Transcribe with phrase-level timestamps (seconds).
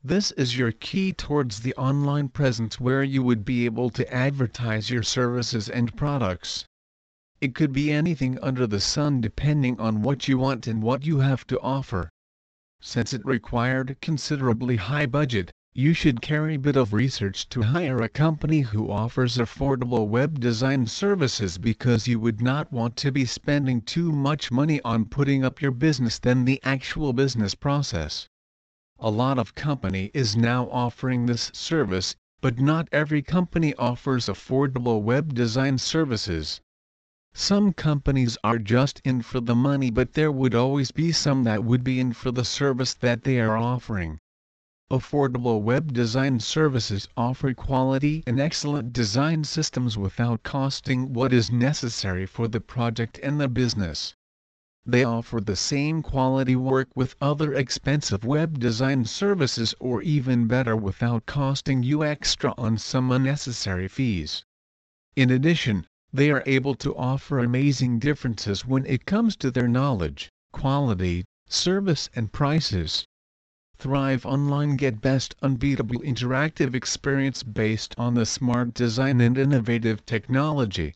[0.04, 4.90] This is your key towards the online presence where you would be able to advertise
[4.90, 6.66] your services and products.
[7.40, 11.20] It could be anything under the sun depending on what you want and what you
[11.20, 12.10] have to offer.
[12.82, 18.02] Since it required considerably high budget, you should carry a bit of research to hire
[18.02, 23.24] a company who offers affordable web design services because you would not want to be
[23.24, 28.28] spending too much money on putting up your business than the actual business process.
[29.00, 35.02] A lot of company is now offering this service, but not every company offers affordable
[35.02, 36.60] web design services.
[37.34, 41.64] Some companies are just in for the money but there would always be some that
[41.64, 44.20] would be in for the service that they are offering.
[44.92, 52.26] Affordable web design services offer quality and excellent design systems without costing what is necessary
[52.26, 54.16] for the project and the business.
[54.88, 60.76] They offer the same quality work with other expensive web design services or even better
[60.76, 64.44] without costing you extra on some unnecessary fees.
[65.16, 70.32] In addition, they are able to offer amazing differences when it comes to their knowledge,
[70.52, 73.06] quality, service and prices.
[73.82, 80.94] Thrive Online get best unbeatable interactive experience based on the smart design and innovative technology.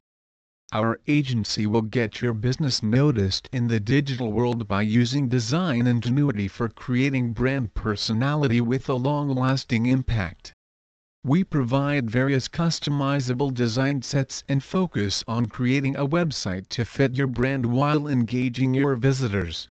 [0.73, 6.49] Our agency will get your business noticed in the digital world by using design ingenuity
[6.49, 10.51] for creating brand personality with a long-lasting impact.
[11.23, 17.27] We provide various customizable design sets and focus on creating a website to fit your
[17.27, 19.69] brand while engaging your visitors.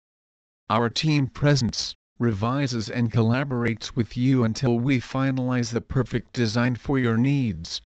[0.70, 6.96] Our team presents revises and collaborates with you until we finalize the perfect design for
[6.96, 7.82] your needs.